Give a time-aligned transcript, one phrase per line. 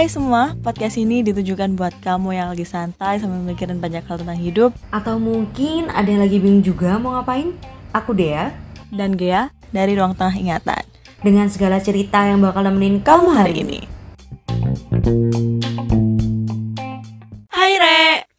[0.00, 4.40] Hai semua, podcast ini ditujukan buat kamu yang lagi santai sambil mikirin banyak hal tentang
[4.40, 7.52] hidup Atau mungkin ada yang lagi bingung juga mau ngapain?
[7.92, 8.48] Aku Dea
[8.88, 10.88] dan Gea dari Ruang Tengah Ingatan.
[11.20, 13.80] dengan segala cerita yang bakal nemenin Kamu hari ini.
[15.04, 15.69] Re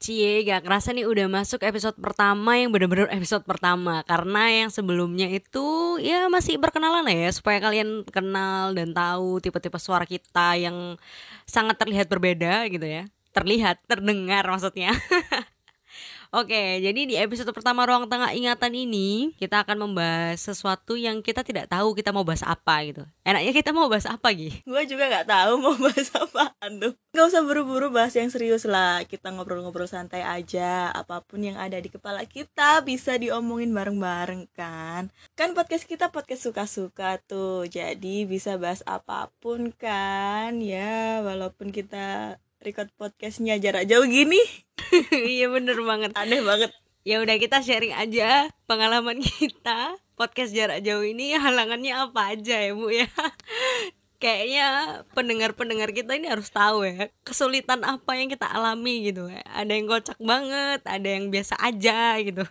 [0.01, 4.01] Cie gak kerasa nih udah masuk episode pertama yang bener-bener episode pertama.
[4.09, 10.09] Karena yang sebelumnya itu ya masih berkenalan ya Supaya kalian kenal dan tahu tipe-tipe suara
[10.09, 10.97] kita yang
[11.45, 13.05] sangat terlihat berbeda gitu ya.
[13.31, 14.91] Terlihat, terdengar maksudnya
[16.31, 21.43] Oke, jadi di episode pertama Ruang Tengah Ingatan ini kita akan membahas sesuatu yang kita
[21.43, 23.03] tidak tahu kita mau bahas apa gitu.
[23.27, 24.63] Enaknya kita mau bahas apa Gi?
[24.63, 26.95] Gue juga gak tahu mau bahas apaan tuh.
[27.11, 29.03] Gak usah buru-buru bahas yang serius lah.
[29.03, 30.87] Kita ngobrol-ngobrol santai aja.
[30.95, 35.11] Apa pun yang ada di kepala kita bisa diomongin bareng-bareng kan.
[35.35, 37.67] Kan podcast kita podcast suka-suka tuh.
[37.67, 40.63] Jadi bisa bahas apa pun kan.
[40.63, 44.39] Ya, walaupun kita record podcastnya jarak jauh gini.
[45.11, 46.11] Iya bener banget.
[46.19, 46.71] Aneh banget.
[47.01, 51.33] ya udah kita sharing aja pengalaman kita podcast jarak jauh ini.
[51.33, 53.07] Halangannya apa aja ya bu ya?
[54.21, 54.67] Kayaknya
[55.17, 60.21] pendengar-pendengar kita ini harus tahu ya kesulitan apa yang kita alami gitu ada yang kocak
[60.21, 62.45] banget ada yang biasa aja gitu.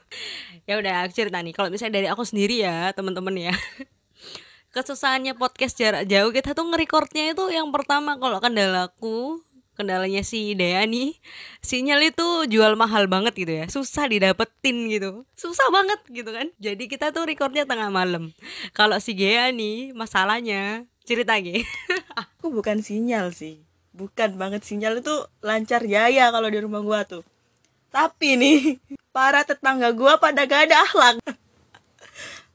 [0.66, 1.55] Ya udah aku cerita nih.
[1.55, 3.55] Kalau misalnya dari aku sendiri ya teman-teman ya.
[4.75, 8.19] Kesusahannya podcast jarak jauh kita tuh ngerekordnya itu yang pertama.
[8.19, 9.42] Kalau kendalaku
[9.81, 11.17] kendalanya si Dea nih
[11.64, 16.84] sinyal itu jual mahal banget gitu ya susah didapetin gitu susah banget gitu kan jadi
[16.84, 18.37] kita tuh recordnya tengah malam
[18.77, 21.64] kalau si Gea nih masalahnya cerita Ge
[22.41, 23.67] Aku bukan sinyal sih.
[23.91, 27.27] Bukan banget sinyal itu lancar jaya kalau di rumah gua tuh.
[27.91, 28.78] Tapi nih,
[29.11, 31.15] para tetangga gua pada gak ada akhlak.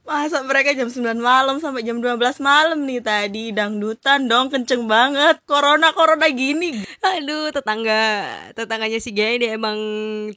[0.05, 5.41] Masa mereka jam 9 malam sampai jam 12 malam nih tadi dangdutan dong kenceng banget.
[5.49, 6.77] Corona corona gini.
[7.01, 9.77] aduh tetangga tetangganya si Gea ini emang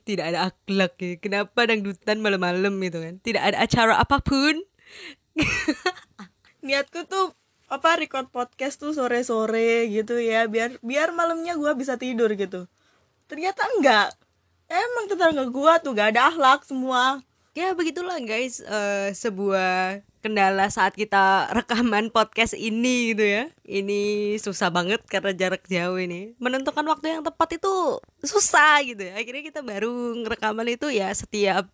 [0.08, 4.56] tidak ada akhlak ya kenapa dangdutan malam-malam gitu kan tidak ada acara apa pun
[6.66, 7.36] Niatku tuh
[7.68, 12.64] apa record podcast tuh sore-sore gitu ya biar biar malamnya gua bisa tidur gitu.
[13.28, 14.16] Ternyata enggak.
[14.68, 17.20] Emang tetangga gua tuh gak ada akhlak semua.
[17.56, 23.44] Ya begitulah guys eh, sebuah kendala saat kita rekaman podcast ini gitu ya.
[23.62, 26.34] Ini susah banget karena jarak jauh ini.
[26.42, 29.14] Menentukan waktu yang tepat itu susah gitu ya.
[29.16, 31.70] Akhirnya kita baru ngerekaman itu ya setiap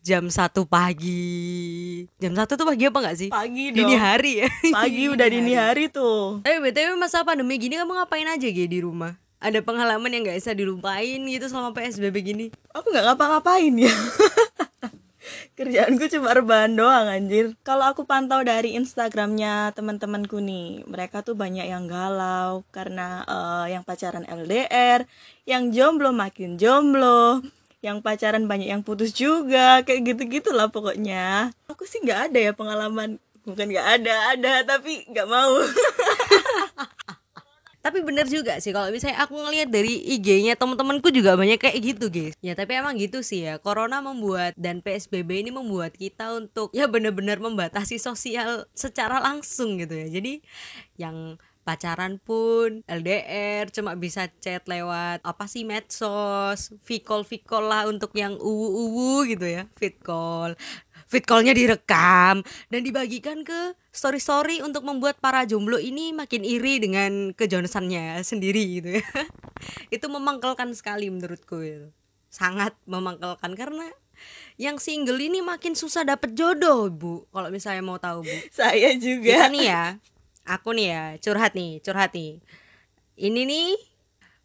[0.00, 2.06] jam satu pagi.
[2.16, 3.28] Jam satu tuh pagi apa nggak sih?
[3.28, 3.84] Pagi dong.
[3.84, 4.48] dini hari ya.
[4.72, 5.84] Pagi udah dini hari.
[5.92, 6.40] tuh.
[6.42, 10.38] tapi btw masa pandemi gini kamu ngapain aja gitu di rumah ada pengalaman yang nggak
[10.40, 13.94] bisa dilupain gitu selama psbb gini Aku nggak ngapa-ngapain ya.
[15.56, 17.56] Kerjaanku cuma rebahan doang anjir.
[17.64, 23.80] Kalau aku pantau dari Instagramnya teman-temanku nih, mereka tuh banyak yang galau karena eh, yang
[23.80, 25.08] pacaran LDR,
[25.48, 27.40] yang jomblo makin jomblo,
[27.80, 31.48] yang pacaran banyak yang putus juga, kayak gitu-gitu lah pokoknya.
[31.72, 33.16] Aku sih nggak ada ya pengalaman,
[33.48, 35.56] bukan nggak ada, ada tapi nggak mau.
[37.86, 42.10] tapi bener juga sih kalau misalnya aku ngelihat dari IG-nya teman-temanku juga banyak kayak gitu
[42.10, 42.34] guys.
[42.42, 46.90] Ya tapi emang gitu sih ya corona membuat dan PSBB ini membuat kita untuk ya
[46.90, 50.10] bener-bener membatasi sosial secara langsung gitu ya.
[50.10, 50.42] Jadi
[50.98, 58.14] yang pacaran pun LDR cuma bisa chat lewat apa sih medsos vicall vicall lah untuk
[58.14, 60.54] yang uwu uwu gitu ya fit call
[61.06, 66.82] fit callnya direkam dan dibagikan ke story story untuk membuat para jomblo ini makin iri
[66.82, 69.06] dengan kejonesannya sendiri gitu ya.
[69.94, 71.88] Itu memangkalkan sekali menurutku itu.
[72.28, 73.88] Sangat memangkalkan karena
[74.60, 77.24] yang single ini makin susah dapet jodoh bu.
[77.32, 78.36] Kalau misalnya mau tahu bu.
[78.52, 79.48] Saya kita juga.
[79.48, 79.84] nih ya.
[80.44, 82.44] Aku nih ya curhat nih curhat nih.
[83.16, 83.95] Ini nih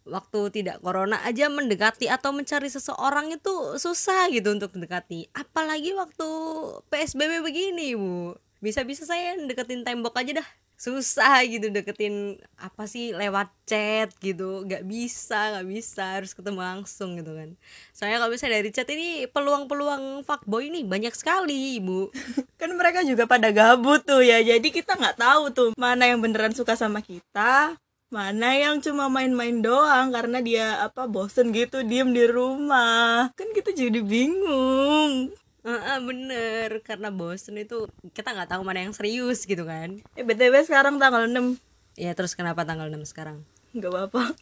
[0.06, 5.30] waktu tidak corona aja mendekati atau mencari seseorang itu susah gitu untuk mendekati.
[5.34, 6.28] Apalagi waktu
[6.90, 8.34] psbb begini bu.
[8.62, 10.48] Bisa-bisa saya deketin tembok aja dah.
[10.78, 14.66] Susah gitu deketin apa sih lewat chat gitu.
[14.66, 17.54] Nggak bisa nggak bisa harus ketemu langsung gitu kan.
[17.94, 22.10] Soalnya kalau misalnya dari chat ini peluang-peluang fuckboy ini banyak sekali ibu
[22.60, 24.42] kan mereka juga pada gabut tuh ya.
[24.42, 27.78] Jadi kita nggak tahu tuh mana yang beneran suka sama kita
[28.12, 33.32] mana yang cuma main-main doang karena dia apa bosen gitu diem di rumah.
[33.32, 35.32] Kan kita jadi bingung.
[35.64, 36.84] Heeh, bener.
[36.84, 39.96] Karena bosen itu kita nggak tahu mana yang serius gitu kan.
[40.12, 41.56] Eh btw sekarang tanggal 6
[41.96, 43.48] ya terus kenapa tanggal 6 sekarang?
[43.72, 44.22] Nggak apa-apa.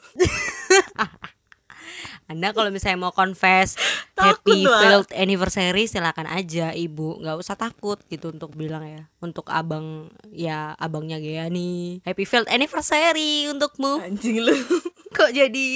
[2.31, 3.79] Anda kalau misalnya mau confess
[4.21, 7.17] happy Takut, failed anniversary silakan aja ibu.
[7.21, 9.09] Nggak usah takut gitu untuk bilang ya.
[9.25, 12.05] Untuk abang ya abangnya Gea nih.
[12.05, 14.01] Happy failed anniversary untukmu.
[14.05, 14.55] Anjing lu.
[15.17, 15.67] Kok jadi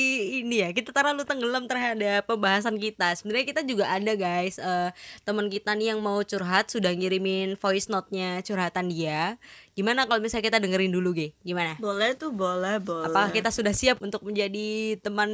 [0.46, 0.70] ini ya?
[0.70, 3.18] Kita terlalu tenggelam terhadap pembahasan kita.
[3.18, 4.62] Sebenarnya kita juga ada guys.
[4.62, 4.94] Eh,
[5.26, 9.36] teman kita nih yang mau curhat sudah ngirimin voice note-nya curhatan dia.
[9.74, 11.34] Gimana kalau misalnya kita dengerin dulu Ge?
[11.42, 11.74] Gimana?
[11.82, 13.10] Boleh tuh boleh boleh.
[13.10, 15.30] apakah kita sudah siap untuk menjadi teman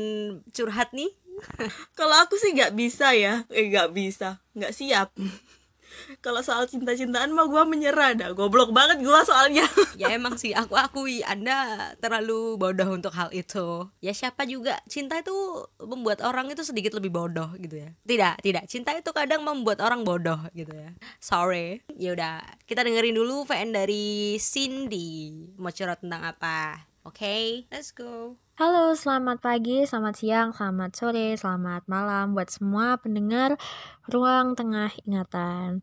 [0.56, 1.12] curhat nih
[1.98, 3.44] kalau aku sih nggak bisa ya.
[3.50, 4.40] Eh nggak bisa.
[4.54, 5.08] Nggak siap.
[6.24, 8.30] Kalau soal cinta-cintaan mah gua menyerah dah.
[8.32, 9.66] Goblok banget gua soalnya.
[10.00, 10.56] Ya emang sih.
[10.56, 13.84] Aku akui anda terlalu bodoh untuk hal itu.
[14.00, 14.80] Ya siapa juga.
[14.88, 15.34] Cinta itu
[15.76, 17.92] membuat orang itu sedikit lebih bodoh gitu ya.
[18.08, 18.64] Tidak tidak.
[18.64, 20.96] Cinta itu kadang membuat orang bodoh gitu ya.
[21.20, 21.84] Sorry.
[22.00, 25.52] Ya udah kita dengerin dulu VN dari Cindy.
[25.60, 26.88] Mau curhat tentang apa?
[27.04, 27.68] Oke?
[27.68, 33.56] Let's go Halo, selamat pagi, selamat siang, selamat sore, selamat malam buat semua pendengar
[34.04, 35.80] ruang tengah ingatan.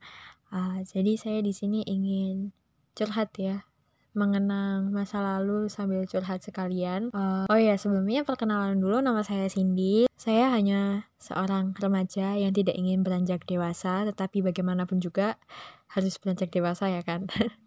[0.53, 2.53] Ah, jadi saya di sini ingin
[2.94, 3.65] curhat ya,
[4.13, 7.09] mengenang masa lalu sambil curhat sekalian.
[7.18, 10.06] Ah, oh ya, sebelumnya perkenalan dulu nama saya Cindy.
[10.13, 15.41] Saya hanya seorang remaja yang tidak ingin beranjak dewasa, tetapi bagaimanapun juga
[15.89, 17.25] harus beranjak dewasa ya kan.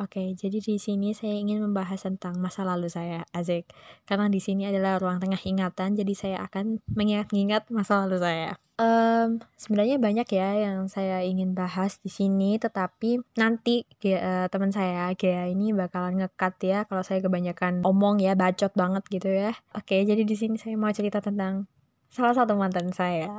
[0.00, 3.70] Oke, jadi di sini saya ingin membahas tentang masa lalu saya, Azik.
[4.08, 8.58] Karena di sini adalah ruang tengah ingatan, jadi saya akan mengingat-ingat masa lalu saya.
[8.80, 15.12] Em, sebenarnya banyak ya yang saya ingin bahas di sini, tetapi nanti eh, teman saya
[15.14, 19.52] Gea ini bakalan ngekat ya kalau saya kebanyakan omong ya, bacot banget gitu ya.
[19.76, 21.70] Oke, jadi di sini saya mau cerita tentang
[22.12, 23.32] salah satu mantan saya.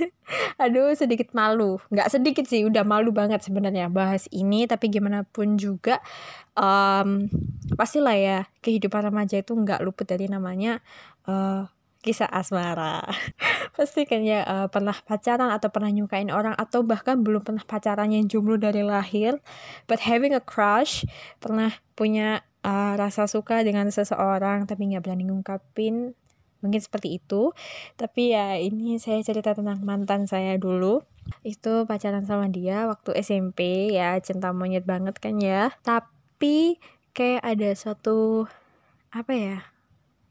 [0.62, 1.76] Aduh, sedikit malu.
[1.92, 4.64] Nggak sedikit sih, udah malu banget sebenarnya bahas ini.
[4.64, 6.00] Tapi gimana pun juga,
[6.56, 7.28] em,
[7.76, 10.80] pastilah ya kehidupan remaja itu nggak luput dari namanya
[11.28, 11.68] eh,
[12.00, 13.04] kisah asmara.
[13.76, 18.08] Pasti kan ya eh, pernah pacaran atau pernah nyukain orang atau bahkan belum pernah pacaran
[18.08, 19.36] yang jomblo dari lahir,
[19.84, 21.04] but having a crush,
[21.36, 26.16] pernah punya eh, rasa suka dengan seseorang tapi nggak berani ngungkapin
[26.66, 27.54] mungkin seperti itu.
[27.94, 31.06] Tapi ya ini saya cerita tentang mantan saya dulu.
[31.46, 35.70] Itu pacaran sama dia waktu SMP ya cinta monyet banget kan ya.
[35.86, 36.82] Tapi
[37.14, 38.50] kayak ada suatu
[39.14, 39.58] apa ya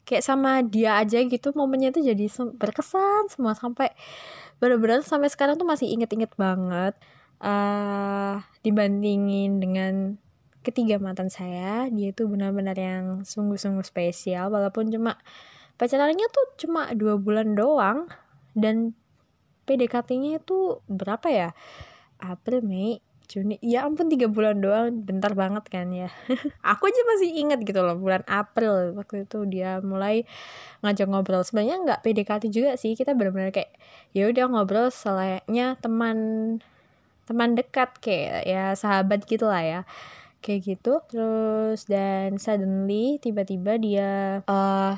[0.06, 3.90] kayak sama dia aja gitu momennya tuh jadi berkesan semua sampai
[4.62, 6.94] bener-bener sampai sekarang tuh masih inget-inget banget
[7.42, 10.16] eh dibandingin dengan
[10.66, 11.86] ketiga mantan saya.
[11.94, 15.14] Dia tuh benar-benar yang sungguh-sungguh spesial walaupun cuma
[15.76, 18.08] pacarannya tuh cuma dua bulan doang.
[18.56, 18.96] Dan
[19.68, 21.50] PDKT-nya itu berapa ya?
[22.20, 23.58] April Mei Juni.
[23.58, 25.02] Ya ampun tiga bulan doang.
[25.02, 26.08] Bentar banget kan ya.
[26.72, 28.94] Aku aja masih inget gitu loh bulan April.
[28.94, 30.24] Waktu itu dia mulai
[30.80, 31.42] ngajak ngobrol.
[31.42, 32.94] Sebenarnya nggak PDKT juga sih.
[32.94, 33.74] Kita benar-benar kayak
[34.14, 36.18] ya udah ngobrol selayaknya teman
[37.26, 39.80] teman dekat kayak ya sahabat gitu lah ya.
[40.40, 41.02] Kayak gitu.
[41.10, 44.94] Terus dan suddenly tiba-tiba dia eh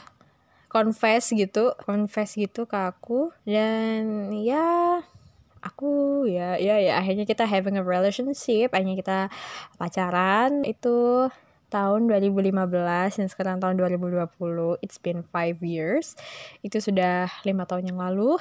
[0.78, 3.34] confess gitu confess gitu ke aku.
[3.42, 5.02] Dan ya
[5.58, 9.18] aku ya ya ya akhirnya kita having a relationship akhirnya kita
[9.74, 10.62] pacaran.
[10.62, 11.26] Itu
[11.68, 16.14] tahun 2015 dan sekarang tahun 2020 it's been five years.
[16.62, 18.38] Itu sudah lima tahun yang lalu.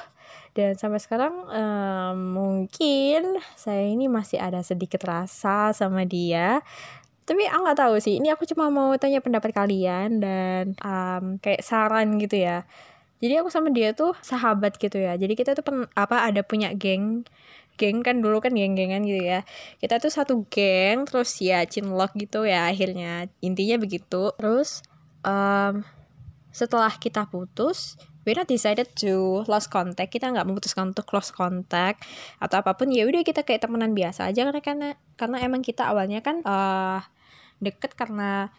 [0.54, 6.64] Dan sampai sekarang em, mungkin saya ini masih ada sedikit rasa sama dia
[7.28, 8.16] tapi aku nggak tahu sih.
[8.16, 12.64] Ini aku cuma mau tanya pendapat kalian dan um, kayak saran gitu ya.
[13.20, 15.12] Jadi aku sama dia tuh sahabat gitu ya.
[15.20, 17.28] Jadi kita tuh pen- apa ada punya geng.
[17.76, 19.44] Geng kan dulu kan geng-gengan gitu ya.
[19.76, 23.28] Kita tuh satu geng terus ya cinlok gitu ya akhirnya.
[23.44, 24.32] Intinya begitu.
[24.40, 24.80] Terus
[25.20, 25.84] um,
[26.48, 30.14] setelah kita putus we not decided to lost contact.
[30.14, 32.08] Kita nggak memutuskan untuk lost contact
[32.40, 32.88] atau apa pun.
[32.88, 34.88] Ya udah kita kayak temenan biasa aja karena karena
[35.20, 37.17] karena emang kita awalnya kan eh
[37.58, 38.50] deket karena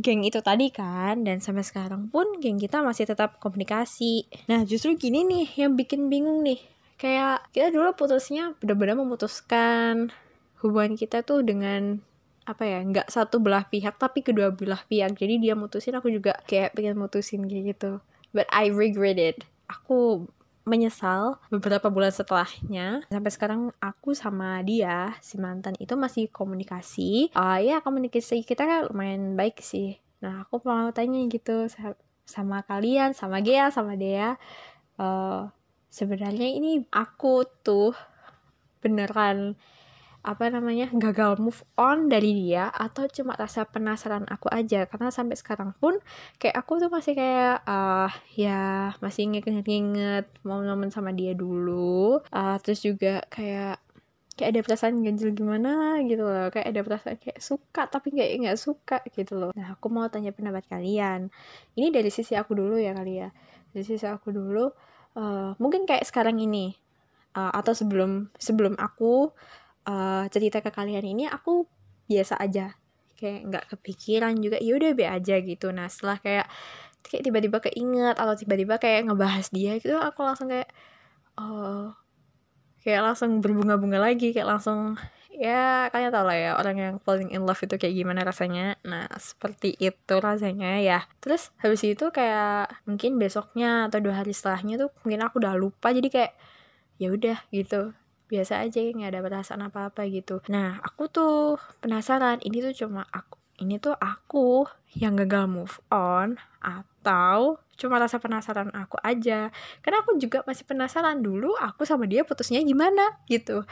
[0.00, 4.26] geng itu tadi kan dan sampai sekarang pun geng kita masih tetap komunikasi.
[4.48, 6.60] Nah justru gini nih yang bikin bingung nih.
[7.00, 10.12] Kayak kita dulu putusnya benar-benar memutuskan
[10.60, 12.04] hubungan kita tuh dengan
[12.48, 15.16] apa ya nggak satu belah pihak tapi kedua belah pihak.
[15.16, 18.00] Jadi dia mutusin aku juga kayak pengen mutusin kayak gitu.
[18.30, 20.26] But I regret it aku
[20.70, 23.02] menyesal beberapa bulan setelahnya.
[23.10, 27.34] Sampai sekarang aku sama dia si mantan itu masih komunikasi.
[27.34, 29.98] Ah ya komunikasi kita kan lumayan baik sih.
[30.22, 34.38] Nah aku mau tanya gitu sa- sama kalian sama Gea sama Dea
[35.02, 35.42] eh
[35.90, 37.90] sebenarnya ini aku tuh
[38.78, 39.58] beneran
[40.20, 44.84] apa namanya gagal move on dari dia atau cuma rasa penasaran aku aja.
[44.84, 45.96] Karena sampai sekarang pun
[46.36, 52.20] kayak aku tuh masih kayak uh, ya masih inget-inget momen-momen sama dia dulu.
[52.28, 53.80] Uh, terus juga kayak
[54.36, 56.48] kayak ada perasaan ganjil gimana gitu loh.
[56.52, 59.50] Kayak ada perasaan kayak suka tapi nggak nggak suka gitu loh.
[59.56, 61.32] Nah aku mau tanya pendapat kalian.
[61.76, 63.28] Ini dari sisi aku dulu ya kali ya.
[63.72, 64.68] Dari sisi aku dulu
[65.16, 66.76] uh, mungkin kayak sekarang ini
[67.36, 69.30] uh, atau sebelum sebelum aku
[69.86, 71.64] uh, cerita ke kalian ini aku
[72.10, 72.74] biasa aja.
[73.16, 75.70] Kayak nggak kepikiran juga ya udah be aja gitu.
[75.70, 76.46] Nah setelah kayak
[77.04, 80.68] kayak tiba-tiba keinget atau tiba-tiba kayak ngebahas dia gitu aku langsung kayak
[81.40, 81.96] oh
[82.84, 85.00] kayak langsung berbunga-bunga lagi kayak langsung
[85.40, 88.76] ya kalian tau lah ya orang yang falling in love itu kayak gimana rasanya.
[88.84, 91.08] Nah seperti itu rasanya ya.
[91.24, 95.92] Terus habis itu kayak mungkin besoknya atau dua hari setelahnya tuh mungkin aku udah lupa
[95.96, 96.32] jadi kayak
[97.00, 97.96] ya udah gitu
[98.30, 100.38] biasa aja nggak ada perasaan apa apa gitu.
[100.46, 104.64] Nah aku tuh penasaran ini tuh cuma aku ini tuh aku
[104.96, 109.50] yang gagal move on atau cuma rasa penasaran aku aja?
[109.84, 113.66] Karena aku juga masih penasaran dulu aku sama dia putusnya gimana gitu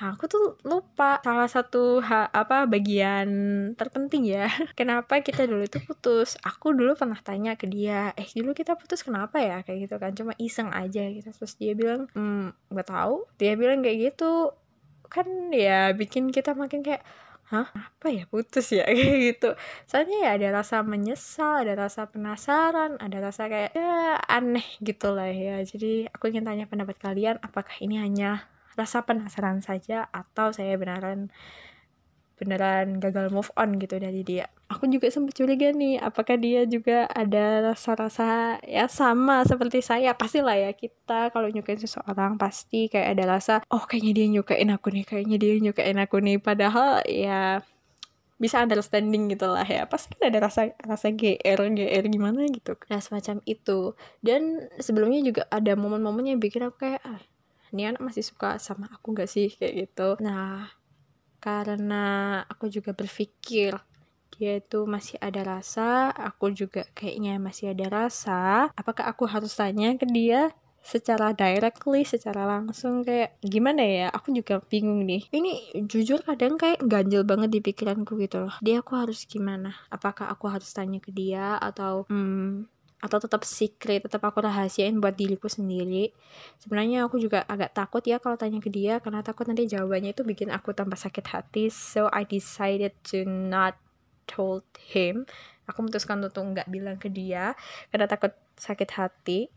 [0.00, 3.28] aku tuh lupa salah satu ha, apa bagian
[3.76, 4.48] terpenting ya.
[4.78, 6.40] Kenapa kita dulu itu putus?
[6.40, 9.60] Aku dulu pernah tanya ke dia eh dulu kita putus kenapa ya?
[9.60, 11.28] Kayak gitu kan cuma iseng aja gitu.
[11.28, 13.28] Terus dia bilang hmm nggak tahu.
[13.36, 14.56] Dia bilang kayak gitu.
[15.12, 17.04] Kan ya bikin kita makin kayak
[17.52, 18.88] hah apa ya putus ya?
[18.96, 19.48] Kayak gitu.
[19.84, 25.28] Soalnya ya ada rasa menyesal ada rasa penasaran ada rasa kayak ya aneh gitu lah
[25.28, 25.60] ya.
[25.60, 28.48] Jadi aku ingin tanya pendapat kalian apakah ini hanya
[28.78, 31.28] rasa penasaran saja atau saya beneran
[32.42, 34.50] beneran gagal move on gitu dari dia.
[34.66, 40.10] Aku juga sempat curiga nih, apakah dia juga ada rasa-rasa ya sama seperti saya.
[40.18, 44.90] Pastilah ya kita kalau nyukain seseorang pasti kayak ada rasa, oh kayaknya dia nyukain aku
[44.90, 46.42] nih, kayaknya dia nyukain aku nih.
[46.42, 47.62] Padahal ya
[48.42, 52.98] bisa understanding gitu lah ya pasti kan ada rasa rasa gr gr gimana gitu nah
[52.98, 57.22] semacam itu dan sebelumnya juga ada momen-momen yang bikin aku kayak ah,
[57.72, 60.70] ini anak masih suka sama aku gak sih kayak gitu nah
[61.42, 62.04] karena
[62.46, 63.74] aku juga berpikir
[64.32, 69.92] dia itu masih ada rasa aku juga kayaknya masih ada rasa apakah aku harus tanya
[69.98, 74.06] ke dia secara directly, secara langsung kayak gimana ya?
[74.10, 75.30] Aku juga bingung nih.
[75.30, 78.54] Ini jujur kadang kayak ganjil banget di pikiranku gitu loh.
[78.58, 79.78] Dia aku harus gimana?
[79.88, 82.66] Apakah aku harus tanya ke dia atau hmm,
[83.02, 86.14] atau tetap secret tetap aku rahasiain buat diriku sendiri.
[86.62, 90.22] Sebenarnya aku juga agak takut ya kalau tanya ke dia karena takut nanti jawabannya itu
[90.22, 91.66] bikin aku tambah sakit hati.
[91.66, 93.74] So I decided to not
[94.30, 94.62] told
[94.94, 95.26] him.
[95.66, 97.58] Aku memutuskan untuk nggak bilang ke dia
[97.90, 99.50] karena takut sakit hati.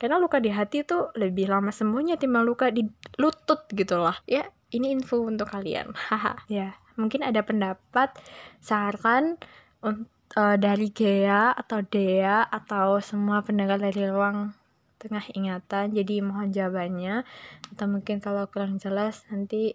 [0.00, 2.80] Karena luka di hati itu lebih lama sembuhnya timbang luka di
[3.20, 4.16] lutut gitu loh.
[4.24, 5.92] Ya ini info untuk kalian.
[6.08, 6.40] Haha.
[6.48, 8.16] Ya mungkin ada pendapat
[8.60, 9.36] saran
[9.84, 14.54] untuk uh, dari Gea atau Dea atau semua pendengar dari ruang
[15.00, 17.24] tengah ingatan jadi mohon jawabannya
[17.72, 19.72] atau mungkin kalau kurang jelas nanti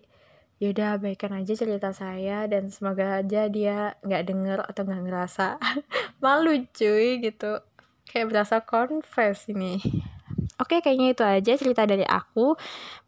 [0.61, 5.47] yaudah abaikan aja cerita saya dan semoga aja dia nggak denger atau nggak ngerasa
[6.23, 7.59] malu cuy gitu
[8.07, 9.81] kayak berasa confess ini
[10.55, 12.55] Oke, kayaknya itu aja cerita dari aku.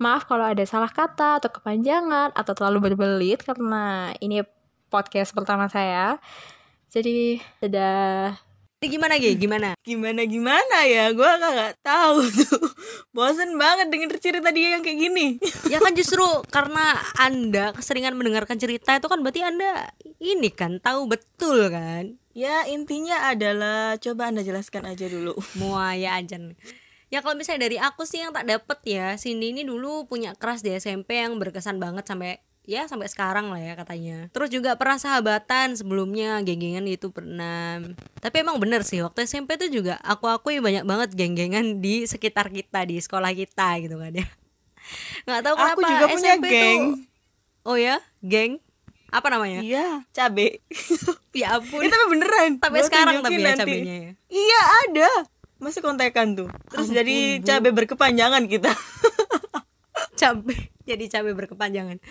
[0.04, 4.44] Maaf kalau ada salah kata atau kepanjangan atau terlalu berbelit karena ini
[4.92, 6.20] podcast pertama saya.
[6.88, 7.90] Jadi ada
[8.78, 9.34] ini gimana Gi?
[9.42, 9.74] Gimana?
[9.82, 11.10] Gimana gimana ya?
[11.10, 12.62] Gue gak tahu tuh.
[13.16, 15.42] Bosen banget denger cerita dia yang kayak gini.
[15.74, 16.22] ya kan justru
[16.54, 19.90] karena Anda keseringan mendengarkan cerita itu kan berarti Anda
[20.22, 22.22] ini kan tahu betul kan?
[22.38, 25.34] Ya intinya adalah coba Anda jelaskan aja dulu.
[25.58, 26.38] Muaya aja.
[27.10, 30.62] Ya kalau misalnya dari aku sih yang tak dapet ya Cindy ini dulu punya keras
[30.62, 34.28] di SMP yang berkesan banget sampai ya sampai sekarang lah ya katanya.
[34.36, 37.80] Terus juga pernah sahabatan sebelumnya geng-gengan itu pernah
[38.20, 42.52] tapi emang bener sih waktu SMP tuh juga aku akui banyak banget geng-gengan di sekitar
[42.52, 44.28] kita di sekolah kita gitu kan ya.
[45.26, 47.16] Nggak tahu kenapa aku juga SMP punya geng tuh
[47.68, 48.60] oh ya geng?
[49.08, 49.64] Apa namanya?
[49.64, 50.04] Iya.
[50.12, 50.60] Cabe.
[51.38, 51.86] Ya ampun.
[51.86, 52.58] Itu tapi beneran.
[52.58, 54.12] Gua sekarang tapi ya cabenya ya.
[54.26, 55.10] Iya ada.
[55.62, 56.50] Masih kontekan tuh.
[56.74, 57.46] Terus Ampun, jadi Bu.
[57.46, 58.74] cabe berkepanjangan kita.
[60.22, 60.74] Cabe.
[60.90, 62.02] Jadi cabe berkepanjangan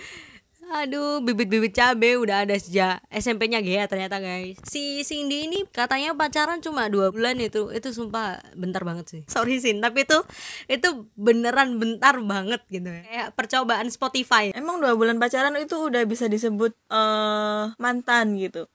[0.66, 4.58] Aduh, bibit-bibit cabe udah ada sejak SMP-nya Gea ternyata guys.
[4.66, 9.23] Si Cindy ini katanya pacaran cuma dua bulan itu, itu sumpah bentar banget sih.
[9.30, 10.18] Sorry Sin, tapi itu
[10.66, 12.90] itu beneran bentar banget gitu.
[12.90, 14.50] Kayak percobaan Spotify.
[14.58, 18.66] emang dua bulan pacaran itu udah bisa disebut eh mantan gitu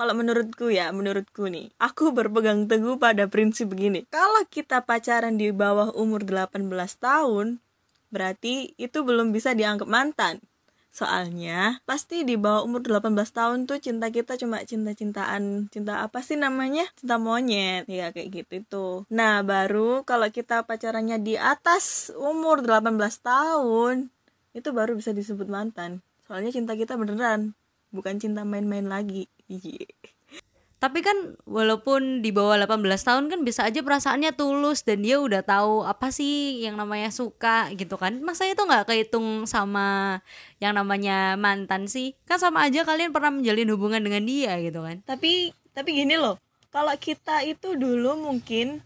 [0.00, 4.08] kalau menurutku ya, menurutku nih, aku berpegang teguh pada prinsip begini.
[4.08, 7.60] Kalau kita pacaran di bawah umur 18 tahun,
[8.08, 10.40] berarti itu belum bisa dianggap mantan.
[10.90, 16.34] Soalnya pasti di bawah umur 18 tahun tuh cinta kita cuma cinta-cintaan, cinta apa sih
[16.34, 16.82] namanya?
[16.98, 17.86] Cinta monyet.
[17.86, 18.86] Ya kayak gitu itu.
[19.06, 24.10] Nah, baru kalau kita pacarannya di atas umur 18 tahun,
[24.50, 26.02] itu baru bisa disebut mantan.
[26.26, 27.54] Soalnya cinta kita beneran,
[27.94, 29.30] bukan cinta main-main lagi.
[29.46, 29.86] Iya.
[30.80, 35.44] Tapi kan walaupun di bawah 18 tahun kan bisa aja perasaannya tulus dan dia udah
[35.44, 38.24] tahu apa sih yang namanya suka gitu kan.
[38.24, 40.18] Masa itu nggak kehitung sama
[40.56, 42.16] yang namanya mantan sih?
[42.24, 45.04] Kan sama aja kalian pernah menjalin hubungan dengan dia gitu kan.
[45.04, 46.40] Tapi tapi gini loh,
[46.72, 48.80] kalau kita itu dulu mungkin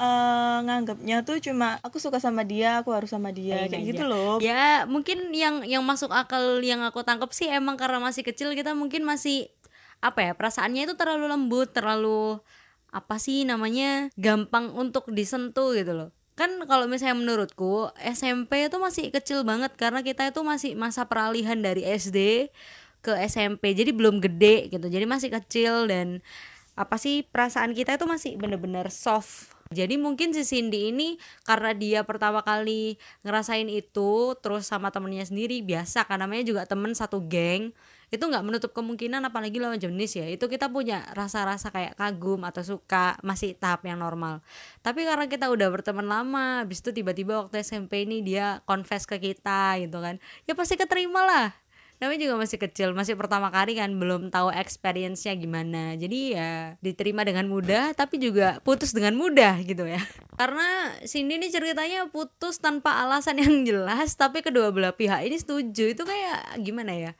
[0.00, 3.90] uh, nganggapnya tuh cuma aku suka sama dia, aku harus sama dia Iya, kayak iya.
[3.92, 4.40] gitu loh.
[4.40, 8.72] Ya mungkin yang yang masuk akal yang aku tangkap sih emang karena masih kecil kita
[8.72, 9.52] mungkin masih
[10.04, 12.36] apa ya perasaannya itu terlalu lembut, terlalu
[12.92, 16.10] apa sih namanya gampang untuk disentuh gitu loh.
[16.36, 21.56] Kan kalau misalnya menurutku SMP itu masih kecil banget karena kita itu masih masa peralihan
[21.56, 22.50] dari SD
[23.00, 23.72] ke SMP.
[23.72, 24.86] Jadi belum gede gitu.
[24.92, 26.20] Jadi masih kecil dan
[26.74, 32.00] apa sih perasaan kita itu masih bener-bener soft jadi mungkin si Cindy ini karena dia
[32.04, 37.72] pertama kali ngerasain itu terus sama temennya sendiri biasa kan namanya juga temen satu geng
[38.14, 40.26] itu nggak menutup kemungkinan apalagi lawan jenis ya.
[40.30, 44.40] Itu kita punya rasa-rasa kayak kagum atau suka masih tahap yang normal.
[44.86, 49.18] Tapi karena kita udah berteman lama habis itu tiba-tiba waktu SMP ini dia confess ke
[49.18, 50.22] kita gitu kan.
[50.46, 51.50] Ya pasti keterima lah.
[52.02, 55.94] Namanya juga masih kecil masih pertama kali kan belum tahu experience-nya gimana.
[55.94, 60.02] Jadi ya diterima dengan mudah tapi juga putus dengan mudah gitu ya.
[60.34, 65.94] Karena Cindy ini ceritanya putus tanpa alasan yang jelas tapi kedua belah pihak ini setuju.
[65.94, 67.12] Itu kayak gimana ya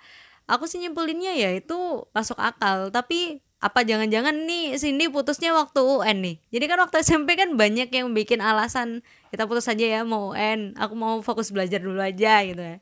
[0.44, 2.88] aku sih nyimpulinnya ya itu masuk akal.
[2.92, 6.36] Tapi apa jangan-jangan nih Cindy putusnya waktu UN nih?
[6.52, 9.00] Jadi kan waktu SMP kan banyak yang bikin alasan
[9.32, 12.78] kita putus aja ya mau UN aku mau fokus belajar dulu aja gitu ya.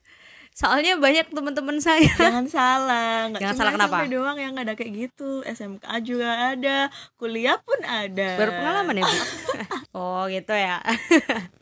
[0.52, 2.12] Soalnya banyak teman-teman saya.
[2.12, 3.96] Jangan salah, nggak Jangan salah kenapa?
[4.04, 5.40] SMP doang yang ada kayak gitu.
[5.48, 8.36] SMK juga ada, kuliah pun ada.
[8.36, 9.16] berpengalaman ya bu?
[9.96, 10.80] Oh gitu ya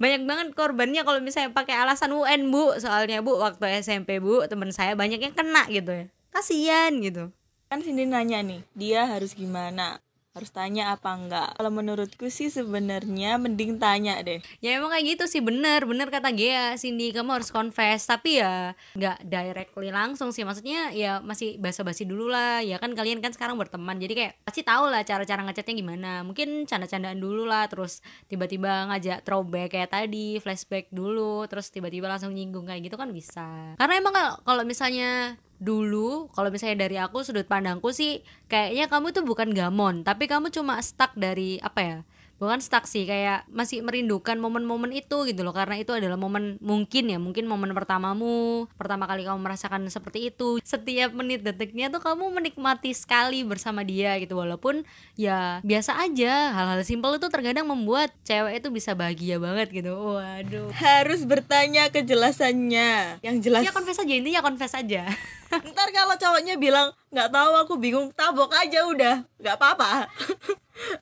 [0.00, 2.76] banyak banget korbannya kalau misalnya pakai alasan UN bu.
[2.80, 6.04] Soalnya bu waktu SMP bu teman saya banyak yang kena gitu ya.
[6.32, 7.32] Kasihan gitu.
[7.68, 10.00] Kan Cindy nanya nih, dia harus gimana?
[10.38, 11.58] Harus tanya apa enggak?
[11.58, 14.38] Kalau menurutku sih sebenarnya mending tanya deh.
[14.62, 15.42] ya emang kayak gitu sih.
[15.42, 17.10] Bener bener kata Gea Cindy.
[17.10, 18.06] Kamu harus confess.
[18.06, 20.46] Tapi ya nggak directly langsung sih.
[20.46, 22.62] Maksudnya ya masih basa-basi dulu lah.
[22.62, 23.98] Ya kan kalian kan sekarang berteman.
[23.98, 26.22] Jadi kayak pasti tahu lah cara-cara ngechatnya gimana.
[26.22, 27.66] Mungkin canda-candaan dulu lah.
[27.66, 27.98] Terus
[28.30, 31.50] tiba-tiba ngajak throwback kayak tadi flashback dulu.
[31.50, 33.74] Terus tiba-tiba langsung nyinggung kayak gitu kan bisa.
[33.74, 39.10] Karena emang kalau kalau misalnya dulu kalau misalnya dari aku sudut pandangku sih kayaknya kamu
[39.10, 41.98] tuh bukan gamon tapi kamu cuma stuck dari apa ya
[42.38, 47.10] bukan stuck sih kayak masih merindukan momen-momen itu gitu loh karena itu adalah momen mungkin
[47.10, 52.30] ya mungkin momen pertamamu pertama kali kamu merasakan seperti itu setiap menit detiknya tuh kamu
[52.30, 54.86] menikmati sekali bersama dia gitu walaupun
[55.18, 60.70] ya biasa aja hal-hal simpel itu terkadang membuat cewek itu bisa bahagia banget gitu waduh
[60.78, 63.18] Harus bertanya kejelasannya.
[63.20, 63.62] Yang jelas.
[63.66, 65.10] ya confess aja intinya confess aja
[65.48, 70.04] Ntar kalau cowoknya bilang nggak tahu aku bingung, tabok aja udah, nggak apa-apa.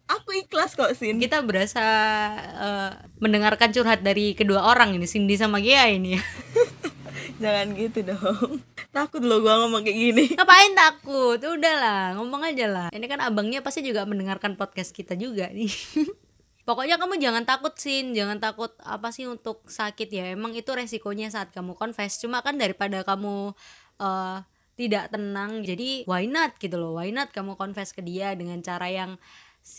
[0.08, 1.20] Aku ikhlas kok Sin.
[1.20, 1.84] kita berasa
[2.56, 6.16] eh, mendengarkan curhat dari kedua orang ini Cindy sama Gia ini
[7.36, 8.64] Jangan gitu dong.
[8.92, 10.24] Takut loh gua ngomong kayak gini.
[10.36, 11.36] Ngapain takut?
[11.36, 12.88] Udahlah, ngomong aja lah.
[12.92, 15.68] Ini kan abangnya pasti juga mendengarkan podcast kita juga nih.
[16.66, 20.24] Pokoknya kamu jangan takut Sin, jangan takut apa sih untuk sakit ya.
[20.34, 22.18] Emang itu resikonya saat kamu confess.
[22.18, 23.52] Cuma kan daripada kamu
[24.00, 24.36] eh,
[24.76, 26.96] tidak tenang, jadi why not gitu loh.
[26.98, 29.20] Why not kamu confess ke dia dengan cara yang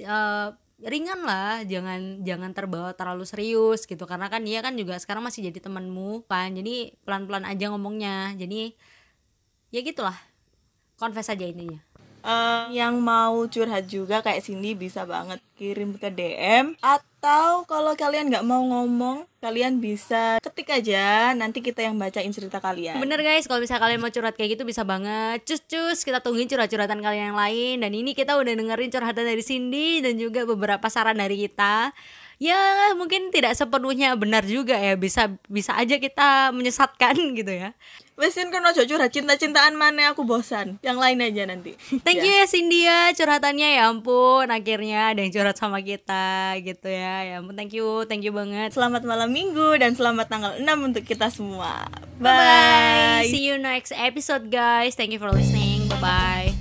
[0.03, 0.47] eh,
[0.83, 4.03] ringan lah, jangan jangan terbawa terlalu serius gitu.
[4.03, 6.53] Karena kan dia kan juga sekarang masih jadi temanmu kan.
[6.53, 8.35] Jadi pelan-pelan aja ngomongnya.
[8.37, 8.75] Jadi
[9.73, 10.15] ya gitulah
[10.97, 11.87] confess aja intinya
[12.27, 17.07] Eh, yang mau curhat juga kayak Cindy bisa banget kirim ke DM atau
[17.67, 21.33] kalau kalian nggak mau ngomong kalian bisa ketik aja.
[21.33, 22.97] Nanti kita yang bacain cerita kalian.
[23.01, 23.45] Bener guys.
[23.45, 25.43] Kalau misalnya kalian mau curhat kayak gitu bisa banget.
[25.43, 25.99] Cus cus.
[26.05, 27.75] Kita tungguin curhat-curhatan kalian yang lain.
[27.83, 31.91] Dan ini kita udah dengerin curhatan dari Cindy dan juga beberapa saran dari kita
[32.37, 37.73] ya mungkin tidak sepenuhnya benar juga ya bisa bisa aja kita menyesatkan gitu ya.
[38.17, 39.13] Wesin kan ojo curhat.
[39.13, 40.09] Cinta-cintaan mana?
[40.09, 40.81] Aku bosan.
[40.81, 41.77] Yang lain aja nanti.
[42.05, 42.49] Thank you ya.
[42.49, 47.21] Cindy ya curhatannya ya ampun akhirnya ada yang curhat sama kita gitu ya.
[47.21, 48.73] Ya ampun thank you thank you banget.
[48.73, 51.85] Selamat malam minggu dan selamat tanggal 6 untuk kita semua.
[52.17, 53.29] Bye bye.
[53.29, 54.97] See you next episode guys.
[54.97, 55.85] Thank you for listening.
[55.85, 56.56] Bye bye